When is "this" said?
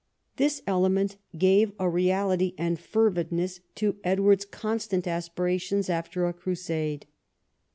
0.37-0.63